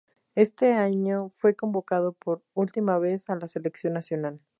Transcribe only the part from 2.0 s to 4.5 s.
por última vez a la selección nacional.